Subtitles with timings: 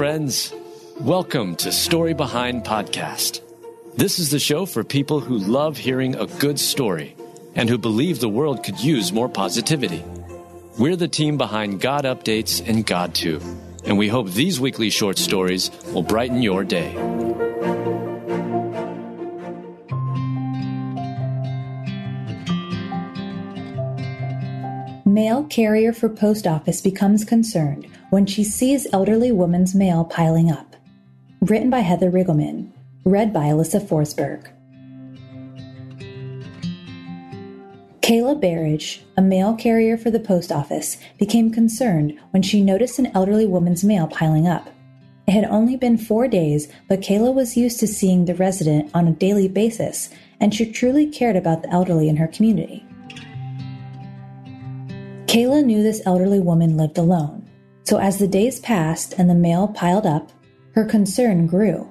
[0.00, 0.54] friends.
[0.98, 3.42] Welcome to Story Behind Podcast.
[3.98, 7.14] This is the show for people who love hearing a good story
[7.54, 10.02] and who believe the world could use more positivity.
[10.78, 13.44] We're the team behind God Updates and GodTube,
[13.84, 16.94] and we hope these weekly short stories will brighten your day.
[25.04, 30.76] Mail carrier for post office becomes concerned when she sees elderly woman's mail piling up.
[31.40, 32.70] Written by Heather Riggleman.
[33.04, 34.46] Read by Alyssa Forsberg.
[38.02, 43.10] Kayla Barrage, a mail carrier for the post office, became concerned when she noticed an
[43.14, 44.68] elderly woman's mail piling up.
[45.28, 49.06] It had only been four days, but Kayla was used to seeing the resident on
[49.06, 52.84] a daily basis, and she truly cared about the elderly in her community.
[55.26, 57.39] Kayla knew this elderly woman lived alone,
[57.90, 60.30] so as the days passed and the mail piled up,
[60.76, 61.90] her concern grew.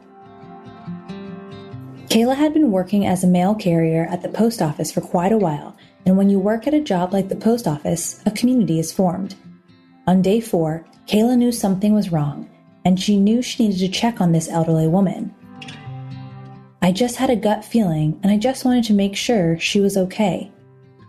[2.07, 5.37] Kayla had been working as a mail carrier at the post office for quite a
[5.37, 8.93] while, and when you work at a job like the post office, a community is
[8.93, 9.35] formed.
[10.07, 12.49] On day four, Kayla knew something was wrong,
[12.85, 15.35] and she knew she needed to check on this elderly woman.
[16.81, 19.97] I just had a gut feeling, and I just wanted to make sure she was
[19.97, 20.49] okay.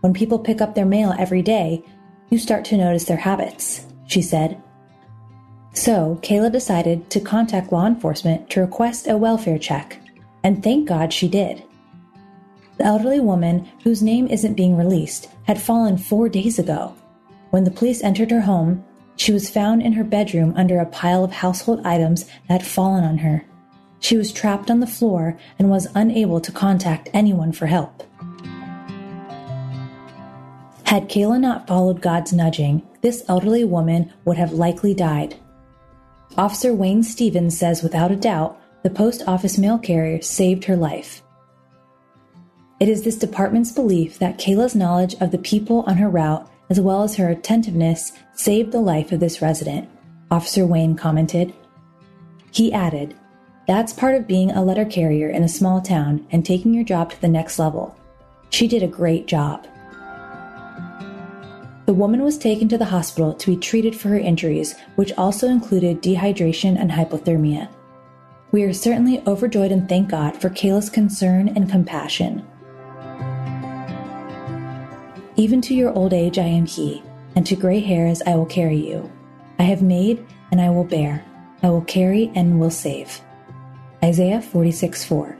[0.00, 1.84] When people pick up their mail every day,
[2.28, 4.60] you start to notice their habits, she said.
[5.72, 9.98] So, Kayla decided to contact law enforcement to request a welfare check,
[10.42, 11.62] and thank God she did.
[12.76, 16.94] The elderly woman, whose name isn't being released, had fallen four days ago.
[17.50, 18.84] When the police entered her home,
[19.16, 23.04] she was found in her bedroom under a pile of household items that had fallen
[23.04, 23.44] on her.
[24.00, 28.02] She was trapped on the floor and was unable to contact anyone for help.
[30.84, 35.36] Had Kayla not followed God's nudging, this elderly woman would have likely died.
[36.38, 41.22] Officer Wayne Stevens says without a doubt, the post office mail carrier saved her life.
[42.78, 46.80] It is this department's belief that Kayla's knowledge of the people on her route, as
[46.80, 49.88] well as her attentiveness, saved the life of this resident,
[50.30, 51.52] Officer Wayne commented.
[52.52, 53.14] He added,
[53.66, 57.10] That's part of being a letter carrier in a small town and taking your job
[57.10, 57.94] to the next level.
[58.50, 59.66] She did a great job.
[61.90, 65.48] The woman was taken to the hospital to be treated for her injuries, which also
[65.48, 67.68] included dehydration and hypothermia.
[68.52, 72.46] We are certainly overjoyed and thank God for Kayla's concern and compassion.
[75.34, 77.02] Even to your old age I am He,
[77.34, 79.10] and to gray hairs I will carry you.
[79.58, 81.24] I have made, and I will bear.
[81.64, 83.20] I will carry and will save.
[84.00, 85.36] Isaiah 46 4.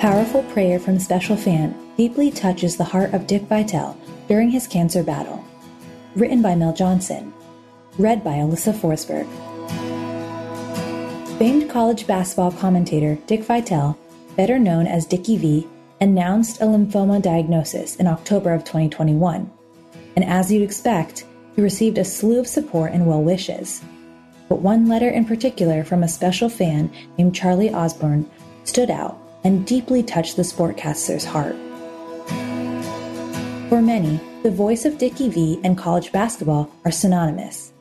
[0.00, 3.94] Powerful prayer from Special Fan deeply touches the heart of Dick Vitale
[4.28, 5.44] during his cancer battle.
[6.16, 7.34] Written by Mel Johnson.
[7.98, 9.28] Read by Alyssa Forsberg.
[11.36, 13.98] Famed college basketball commentator Dick Vitale,
[14.38, 15.68] better known as Dickie V,
[16.00, 19.50] announced a lymphoma diagnosis in October of 2021.
[20.16, 23.82] And as you'd expect, he received a slew of support and well wishes.
[24.48, 28.30] But one letter in particular from a special fan named Charlie Osborne
[28.64, 31.56] stood out and deeply touched the sportcaster's heart.
[33.68, 37.72] For many, the voice of Dickie V and college basketball are synonymous.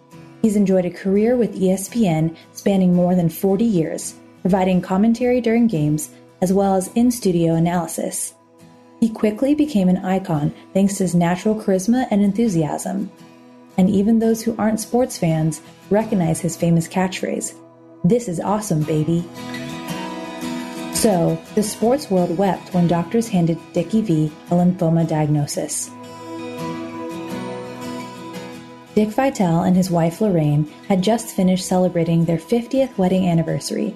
[0.41, 6.09] He's enjoyed a career with ESPN spanning more than 40 years, providing commentary during games
[6.41, 8.33] as well as in studio analysis.
[8.99, 13.11] He quickly became an icon thanks to his natural charisma and enthusiasm.
[13.77, 17.55] And even those who aren't sports fans recognize his famous catchphrase
[18.03, 19.23] This is awesome, baby.
[20.99, 25.89] So, the sports world wept when doctors handed Dickie V a lymphoma diagnosis.
[28.95, 33.95] Dick Vitale and his wife Lorraine had just finished celebrating their 50th wedding anniversary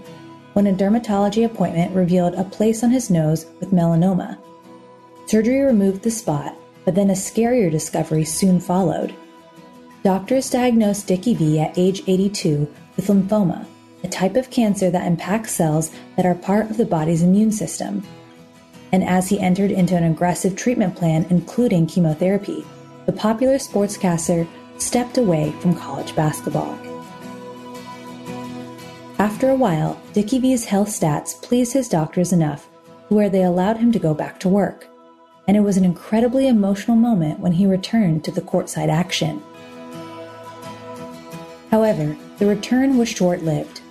[0.54, 4.38] when a dermatology appointment revealed a place on his nose with melanoma.
[5.26, 9.14] Surgery removed the spot, but then a scarier discovery soon followed.
[10.06, 12.66] Doctors diagnosed Dickie V at age 82
[12.96, 13.66] with lymphoma,
[14.04, 18.04] a type of cancer that impacts cells that are part of the body's immune system.
[18.92, 22.66] And as he entered into an aggressive treatment plan, including chemotherapy,
[23.06, 24.48] the popular sportscaster
[24.78, 26.78] stepped away from college basketball.
[29.20, 32.68] After a while, Dickie V's health stats pleased his doctors enough
[33.10, 34.88] where they allowed him to go back to work.
[35.48, 39.42] And it was an incredibly emotional moment when he returned to the courtside action.
[41.70, 43.82] However, the return was short lived.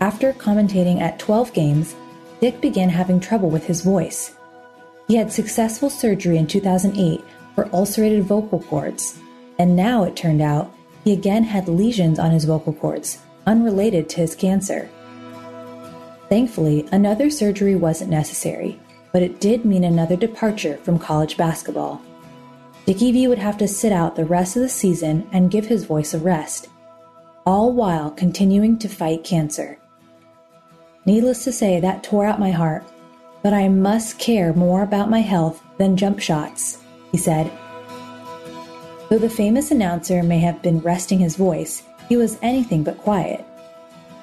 [0.00, 1.94] After commentating at 12 games,
[2.40, 4.34] Dick began having trouble with his voice.
[5.08, 7.20] He had successful surgery in 2008
[7.54, 9.18] for ulcerated vocal cords.
[9.58, 10.72] And now it turned out
[11.04, 14.88] he again had lesions on his vocal cords, unrelated to his cancer.
[16.30, 18.80] Thankfully, another surgery wasn't necessary,
[19.12, 22.00] but it did mean another departure from college basketball.
[22.86, 25.84] Dickie V would have to sit out the rest of the season and give his
[25.84, 26.68] voice a rest,
[27.44, 29.79] all while continuing to fight cancer.
[31.10, 32.84] Needless to say, that tore out my heart,
[33.42, 36.78] but I must care more about my health than jump shots,
[37.10, 37.50] he said.
[39.08, 43.44] Though the famous announcer may have been resting his voice, he was anything but quiet.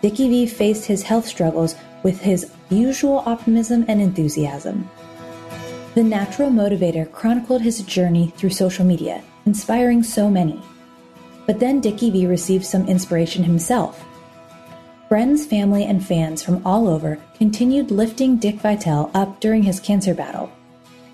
[0.01, 4.89] Dickie V faced his health struggles with his usual optimism and enthusiasm.
[5.93, 10.61] The Natural Motivator chronicled his journey through social media, inspiring so many.
[11.47, 14.05] But then Dickie V received some inspiration himself.
[15.07, 20.13] Friends, family, and fans from all over continued lifting Dick Vitale up during his cancer
[20.13, 20.51] battle.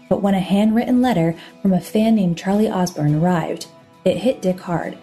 [0.09, 3.67] But when a handwritten letter from a fan named Charlie Osborne arrived,
[4.03, 4.97] it hit Dick hard.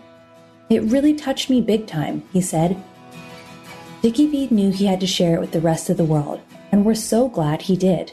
[0.69, 2.83] It really touched me big time, he said.
[4.03, 6.41] Dickie V knew he had to share it with the rest of the world,
[6.73, 8.13] and we're so glad he did.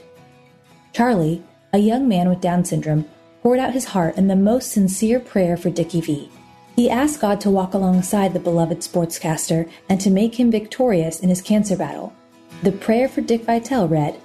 [0.94, 1.44] Charlie,
[1.74, 3.06] a young man with Down syndrome,
[3.42, 6.30] poured out his heart in the most sincere prayer for Dickie V.
[6.78, 11.30] He asked God to walk alongside the beloved sportscaster and to make him victorious in
[11.30, 12.14] his cancer battle.
[12.62, 14.22] The prayer for Dick Vitale read,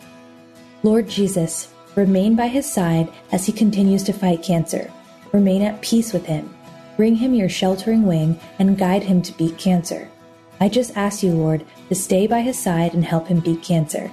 [0.82, 4.92] Lord Jesus, remain by his side as he continues to fight cancer.
[5.32, 6.54] Remain at peace with him.
[6.98, 10.10] Bring him your sheltering wing and guide him to beat cancer.
[10.60, 14.10] I just ask you, Lord, to stay by his side and help him beat cancer.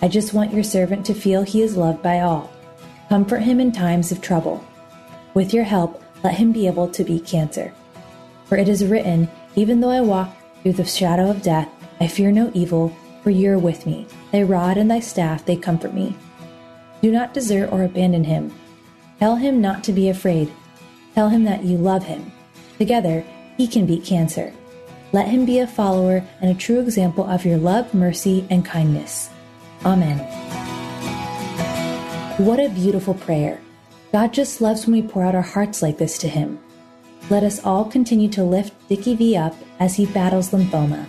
[0.00, 2.50] I just want your servant to feel he is loved by all.
[3.10, 4.64] Comfort him in times of trouble.
[5.34, 7.74] With your help, let him be able to beat cancer.
[8.46, 11.68] For it is written, Even though I walk through the shadow of death,
[12.00, 14.06] I fear no evil, for you are with me.
[14.32, 16.16] Thy rod and thy staff, they comfort me.
[17.00, 18.52] Do not desert or abandon him.
[19.18, 20.52] Tell him not to be afraid.
[21.14, 22.32] Tell him that you love him.
[22.78, 23.24] Together,
[23.56, 24.52] he can beat cancer.
[25.12, 29.28] Let him be a follower and a true example of your love, mercy, and kindness.
[29.84, 30.18] Amen.
[32.38, 33.60] What a beautiful prayer.
[34.10, 36.58] God just loves when we pour out our hearts like this to him.
[37.30, 41.06] Let us all continue to lift Dickie V up as he battles lymphoma.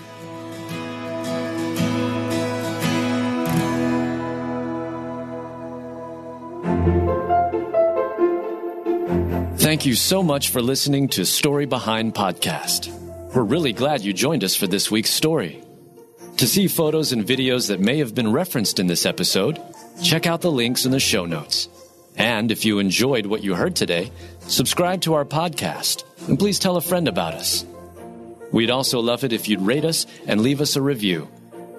[9.58, 12.94] Thank you so much for listening to Story Behind Podcast.
[13.34, 15.64] We're really glad you joined us for this week's story.
[16.38, 19.60] To see photos and videos that may have been referenced in this episode,
[20.04, 21.70] check out the links in the show notes.
[22.18, 26.78] And if you enjoyed what you heard today, subscribe to our podcast and please tell
[26.78, 27.66] a friend about us.
[28.52, 31.28] We'd also love it if you'd rate us and leave us a review.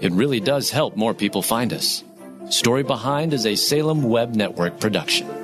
[0.00, 2.02] It really does help more people find us.
[2.50, 5.43] Story Behind is a Salem Web Network production.